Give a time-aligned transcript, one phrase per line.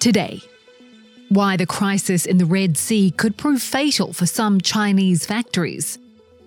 [0.00, 0.40] Today,
[1.28, 5.98] why the crisis in the Red Sea could prove fatal for some Chinese factories.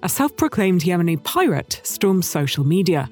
[0.04, 3.10] A self proclaimed Yemeni pirate storms social media.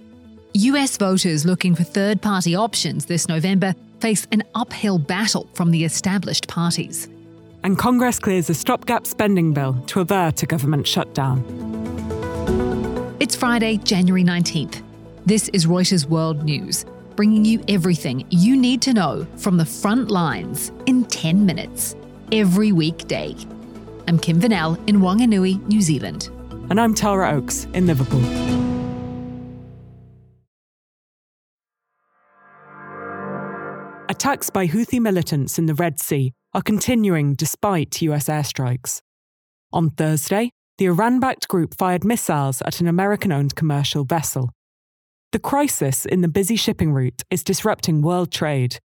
[0.54, 5.84] US voters looking for third party options this November face an uphill battle from the
[5.84, 7.10] established parties.
[7.64, 11.44] And Congress clears a stopgap spending bill to avert a government shutdown.
[13.20, 14.82] It's Friday, January 19th.
[15.26, 16.86] This is Reuters World News,
[17.20, 21.94] bringing you everything you need to know from the front lines in 10 minutes,
[22.32, 23.36] every weekday.
[24.08, 26.30] I'm Kim Vanell in Wanganui, New Zealand.
[26.70, 28.24] And I'm Tara Oakes in Liverpool.
[34.08, 39.02] Attacks by Houthi militants in the Red Sea are continuing despite US airstrikes.
[39.74, 44.52] On Thursday, the Iran backed group fired missiles at an American owned commercial vessel.
[45.32, 48.80] The crisis in the busy shipping route is disrupting world trade,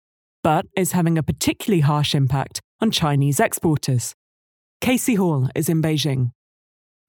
[0.44, 4.14] but is having a particularly harsh impact on Chinese exporters.
[4.82, 6.32] Casey Hall is in Beijing.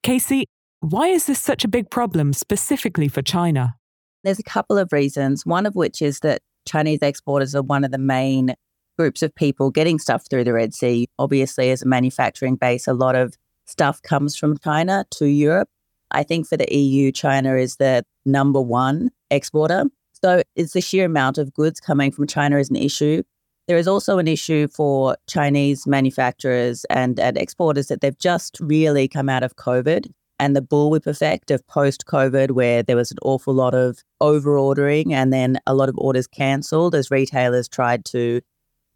[0.04, 0.44] Casey,
[0.78, 3.74] why is this such a big problem specifically for China?
[4.22, 7.90] There's a couple of reasons, one of which is that Chinese exporters are one of
[7.90, 8.54] the main
[8.96, 11.08] groups of people getting stuff through the Red Sea.
[11.18, 13.34] Obviously, as a manufacturing base, a lot of
[13.66, 15.68] stuff comes from China to Europe.
[16.10, 19.84] I think for the EU, China is the number one exporter.
[20.22, 23.22] So it's the sheer amount of goods coming from China is an issue.
[23.66, 29.08] There is also an issue for Chinese manufacturers and, and exporters that they've just really
[29.08, 33.18] come out of COVID and the bullwhip effect of post COVID, where there was an
[33.22, 38.04] awful lot of over ordering and then a lot of orders cancelled as retailers tried
[38.06, 38.40] to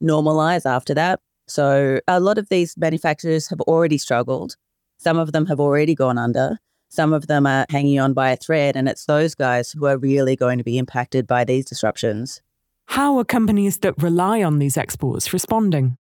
[0.03, 1.21] normalize after that.
[1.47, 4.57] So a lot of these manufacturers have already struggled.
[4.99, 6.59] Some of them have already gone under.
[6.89, 9.99] Some of them are hanging on by a thread, and it's those guys who are
[9.99, 12.41] really going to be impacted by these disruptions.
[12.87, 15.99] How are companies that rely on these exports responding?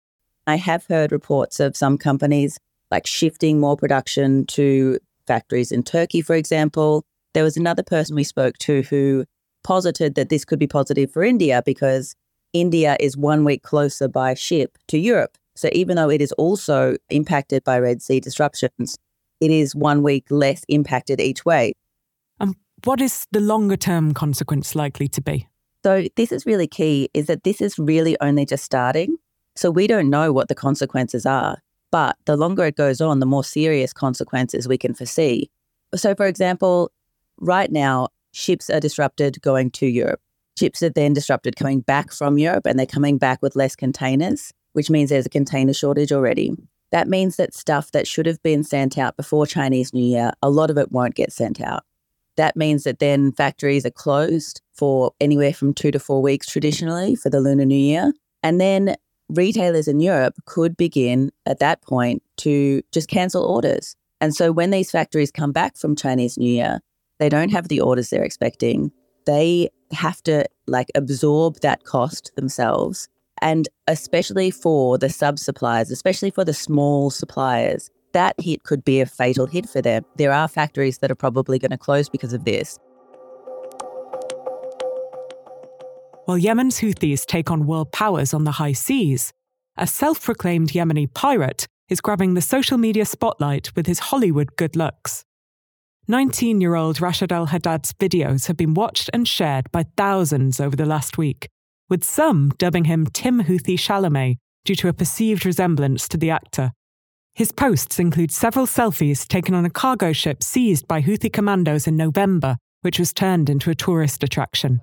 [0.48, 2.58] I have heard reports of some companies
[2.90, 7.04] like shifting more production to factories in Turkey, for example.
[7.34, 9.26] There was another person we spoke to who
[9.64, 12.16] posited that this could be positive for India because
[12.54, 15.38] India is one week closer by ship to Europe.
[15.56, 18.98] So even though it is also impacted by Red Sea disruptions,
[19.40, 21.74] it is one week less impacted each way.
[22.40, 25.48] And what is the longer term consequence likely to be?
[25.84, 29.18] So this is really key is that this is really only just starting.
[29.56, 31.58] So we don't know what the consequences are.
[31.92, 35.50] But the longer it goes on, the more serious consequences we can foresee.
[35.96, 36.92] So, for example,
[37.38, 40.20] right now, ships are disrupted going to Europe.
[40.60, 44.52] Ships are then disrupted coming back from Europe and they're coming back with less containers,
[44.74, 46.52] which means there's a container shortage already.
[46.92, 50.50] That means that stuff that should have been sent out before Chinese New Year, a
[50.50, 51.84] lot of it won't get sent out.
[52.38, 57.16] That means that then factories are closed for anywhere from two to four weeks traditionally
[57.16, 58.14] for the Lunar New Year.
[58.44, 58.96] And then
[59.28, 63.96] retailers in Europe could begin at that point to just cancel orders.
[64.22, 66.80] And so when these factories come back from Chinese New Year,
[67.20, 68.92] they don't have the orders they're expecting.
[69.26, 73.10] They have to like absorb that cost themselves.
[73.42, 79.00] And especially for the sub suppliers, especially for the small suppliers, that hit could be
[79.00, 80.04] a fatal hit for them.
[80.16, 82.80] There are factories that are probably going to close because of this.
[86.26, 89.32] While Yemen's Houthis take on world powers on the high seas,
[89.78, 94.76] a self proclaimed Yemeni pirate is grabbing the social media spotlight with his Hollywood good
[94.76, 95.24] looks.
[96.10, 100.76] 19 year old Rashid Al Haddad's videos have been watched and shared by thousands over
[100.76, 101.50] the last week,
[101.90, 106.72] with some dubbing him Timothée Chalamet due to a perceived resemblance to the actor.
[107.34, 111.96] His posts include several selfies taken on a cargo ship seized by Houthi commandos in
[111.96, 114.82] November, which was turned into a tourist attraction.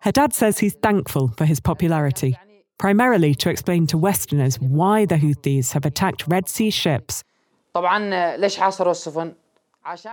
[0.00, 2.36] Haddad says he's thankful for his popularity,
[2.78, 7.22] primarily to explain to Westerners why the Houthis have attacked Red Sea ships.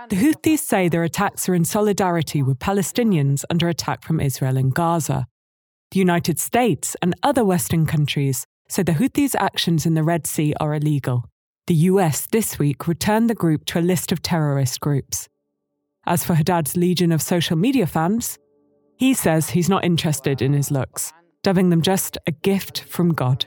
[0.08, 4.70] The Houthis say their attacks are in solidarity with Palestinians under attack from Israel in
[4.70, 5.26] Gaza.
[5.92, 10.52] The United States and other Western countries say the Houthis' actions in the Red Sea
[10.60, 11.24] are illegal.
[11.68, 15.28] The US this week returned the group to a list of terrorist groups.
[16.04, 18.38] As for Haddad's legion of social media fans,
[18.96, 21.12] he says he's not interested in his looks,
[21.42, 23.46] dubbing them just a gift from God.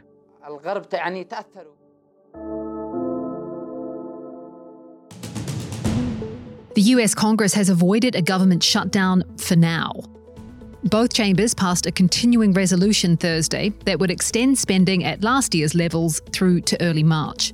[6.75, 9.91] The US Congress has avoided a government shutdown for now.
[10.85, 16.21] Both chambers passed a continuing resolution Thursday that would extend spending at last year's levels
[16.31, 17.53] through to early March.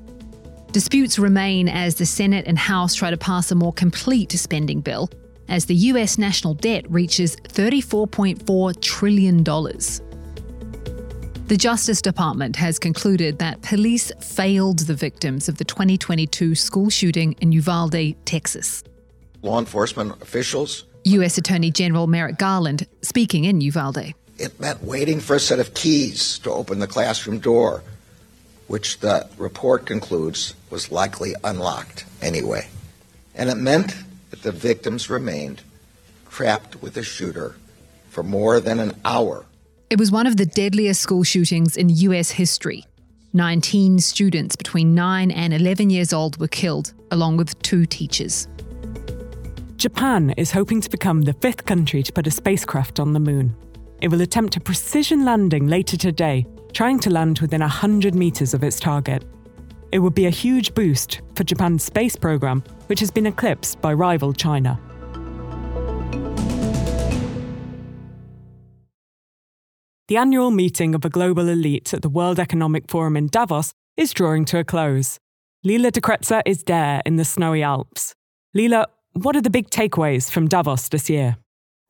[0.72, 5.10] Disputes remain as the Senate and House try to pass a more complete spending bill
[5.48, 9.44] as the US national debt reaches $34.4 trillion.
[11.48, 17.34] The Justice Department has concluded that police failed the victims of the 2022 school shooting
[17.42, 18.84] in Uvalde, Texas.
[19.42, 20.86] Law enforcement officials.
[21.06, 21.38] U.S.
[21.38, 24.14] Attorney General Merrick Garland speaking in Uvalde.
[24.38, 27.84] It meant waiting for a set of keys to open the classroom door,
[28.68, 32.68] which the report concludes was likely unlocked anyway.
[33.34, 33.96] And it meant
[34.32, 35.62] that the victims remained
[36.30, 37.56] trapped with the shooter
[38.10, 39.46] for more than an hour
[39.90, 42.86] it was one of the deadliest school shootings in US history.
[43.34, 48.48] 19 students between 9 and 11 years old were killed, along with two teachers.
[49.86, 53.56] Japan is hoping to become the fifth country to put a spacecraft on the moon.
[54.02, 58.64] It will attempt a precision landing later today, trying to land within 100 metres of
[58.64, 59.24] its target.
[59.92, 63.94] It would be a huge boost for Japan's space program, which has been eclipsed by
[63.94, 64.80] rival China.
[70.08, 74.14] The annual meeting of a global elite at the World Economic Forum in Davos is
[74.14, 75.20] drawing to a close.
[75.64, 78.16] Leela de Kretser is there in the snowy Alps.
[78.58, 78.86] Leela,
[79.16, 81.38] what are the big takeaways from Davos this year?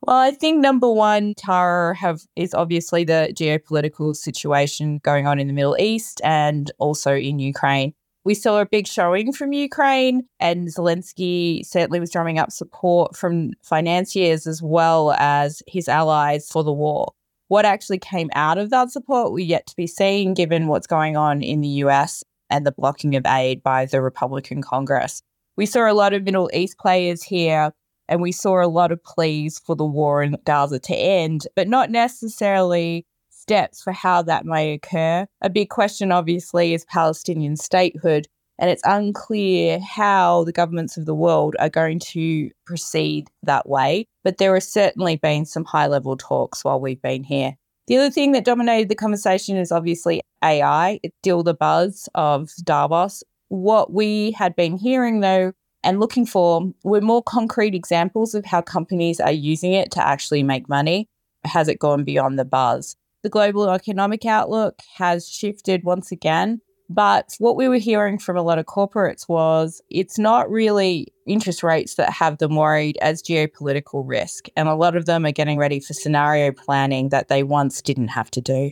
[0.03, 5.47] Well, I think number one, Tara, have is obviously the geopolitical situation going on in
[5.47, 7.93] the Middle East and also in Ukraine.
[8.23, 13.51] We saw a big showing from Ukraine, and Zelensky certainly was drumming up support from
[13.63, 17.13] financiers as well as his allies for the war.
[17.47, 21.17] What actually came out of that support, we're yet to be seen, given what's going
[21.17, 25.21] on in the US and the blocking of aid by the Republican Congress.
[25.57, 27.71] We saw a lot of Middle East players here,
[28.09, 31.67] and we saw a lot of pleas for the war in Gaza to end, but
[31.67, 35.25] not necessarily steps for how that may occur.
[35.41, 38.27] A big question, obviously, is Palestinian statehood,
[38.59, 44.07] and it's unclear how the governments of the world are going to proceed that way.
[44.23, 47.55] But there have certainly been some high level talks while we've been here.
[47.87, 50.99] The other thing that dominated the conversation is obviously AI.
[51.03, 53.23] It's still the buzz of Davos.
[53.49, 55.53] What we had been hearing, though,
[55.83, 60.43] and looking for were more concrete examples of how companies are using it to actually
[60.43, 61.07] make money.
[61.43, 62.95] Has it gone beyond the buzz?
[63.23, 68.43] The global economic outlook has shifted once again but what we were hearing from a
[68.43, 74.03] lot of corporates was it's not really interest rates that have them worried as geopolitical
[74.05, 74.47] risk.
[74.55, 78.09] And a lot of them are getting ready for scenario planning that they once didn't
[78.09, 78.71] have to do.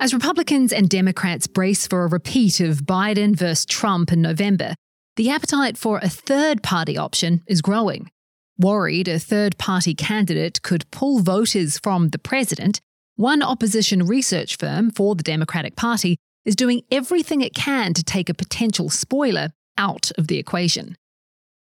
[0.00, 4.76] As Republicans and Democrats brace for a repeat of Biden versus Trump in November,
[5.16, 8.08] the appetite for a third party option is growing.
[8.58, 12.80] Worried a third party candidate could pull voters from the president,
[13.16, 18.28] one opposition research firm for the Democratic Party is doing everything it can to take
[18.28, 20.96] a potential spoiler out of the equation.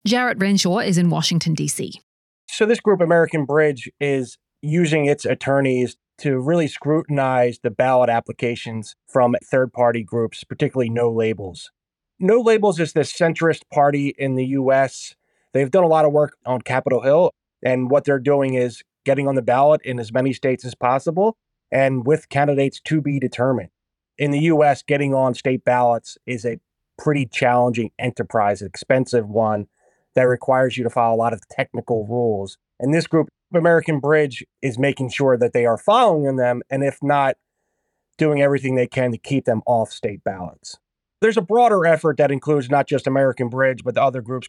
[0.05, 2.01] Jarrett Renshaw is in Washington, D.C.
[2.49, 8.95] So, this group, American Bridge, is using its attorneys to really scrutinize the ballot applications
[9.07, 11.71] from third party groups, particularly No Labels.
[12.19, 15.15] No Labels is the centrist party in the US.
[15.53, 17.31] They've done a lot of work on Capitol Hill,
[17.63, 21.37] and what they're doing is getting on the ballot in as many states as possible
[21.71, 23.69] and with candidates to be determined.
[24.17, 26.59] In the US, getting on state ballots is a
[26.97, 29.67] pretty challenging enterprise, expensive one
[30.15, 32.57] that requires you to follow a lot of technical rules.
[32.79, 33.27] And this group,
[33.57, 37.35] American Bridge, is making sure that they are following them, and if not,
[38.17, 40.77] doing everything they can to keep them off state ballots.
[41.21, 44.47] There's a broader effort that includes not just American Bridge, but the other groups.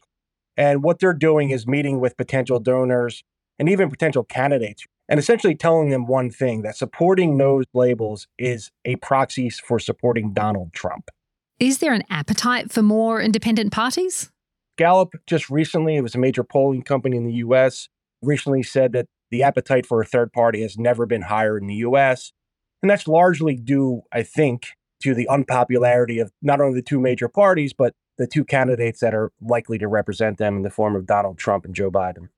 [0.56, 3.24] And what they're doing is meeting with potential donors
[3.58, 8.70] and even potential candidates and essentially telling them one thing that supporting those labels is
[8.84, 11.10] a proxy for supporting Donald Trump.
[11.58, 14.30] Is there an appetite for more independent parties?
[14.76, 17.88] Gallup just recently, it was a major polling company in the US,
[18.22, 21.76] recently said that the appetite for a third party has never been higher in the
[21.76, 22.32] US.
[22.82, 24.68] And that's largely due, I think,
[25.02, 29.14] to the unpopularity of not only the two major parties, but the two candidates that
[29.14, 32.28] are likely to represent them in the form of Donald Trump and Joe Biden.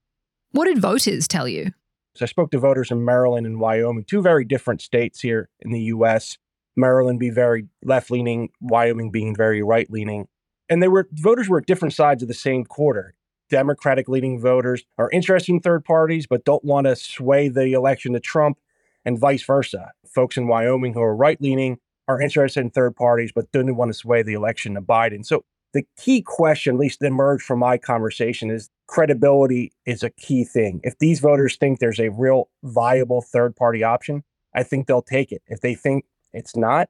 [0.52, 1.72] What did voters tell you?
[2.16, 5.70] So I spoke to voters in Maryland and Wyoming, two very different states here in
[5.70, 6.38] the US.
[6.76, 10.26] Maryland being very left leaning, Wyoming being very right leaning.
[10.68, 13.14] And they were voters were at different sides of the same quarter.
[13.48, 18.12] Democratic leaning voters are interested in third parties, but don't want to sway the election
[18.12, 18.58] to Trump,
[19.04, 19.92] and vice versa.
[20.06, 21.78] Folks in Wyoming who are right leaning
[22.08, 25.24] are interested in third parties, but didn't want to sway the election to Biden.
[25.24, 30.44] So the key question, at least emerged from my conversation, is credibility is a key
[30.44, 30.80] thing.
[30.82, 34.24] If these voters think there's a real viable third party option,
[34.54, 35.42] I think they'll take it.
[35.46, 36.88] If they think it's not,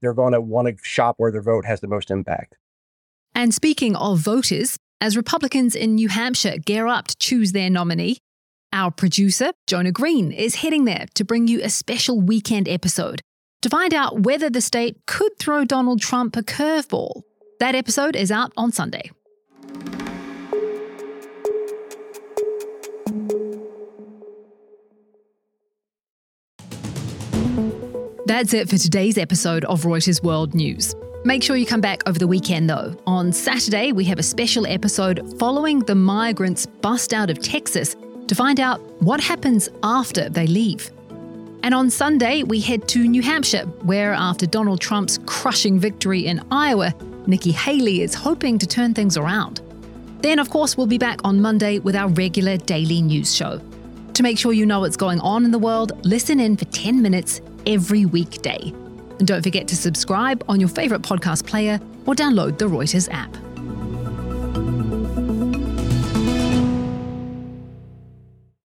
[0.00, 2.56] they're going to want to shop where their vote has the most impact.
[3.34, 8.18] And speaking of voters, as Republicans in New Hampshire gear up to choose their nominee,
[8.72, 13.20] Our producer, Jonah Green, is heading there to bring you a special weekend episode
[13.62, 17.22] to find out whether the state could throw Donald Trump a curveball.
[17.58, 19.10] That episode is out on Sunday.
[28.26, 30.94] That's it for today's episode of Reuters World News.
[31.22, 32.96] Make sure you come back over the weekend though.
[33.06, 37.94] On Saturday, we have a special episode following the migrants bust out of Texas
[38.26, 40.90] to find out what happens after they leave.
[41.62, 46.42] And on Sunday, we head to New Hampshire, where after Donald Trump's crushing victory in
[46.50, 46.94] Iowa,
[47.26, 49.60] Nikki Haley is hoping to turn things around.
[50.22, 53.60] Then, of course, we'll be back on Monday with our regular daily news show.
[54.14, 57.02] To make sure you know what's going on in the world, listen in for 10
[57.02, 58.72] minutes every weekday.
[59.20, 63.36] And don't forget to subscribe on your favourite podcast player or download the Reuters app.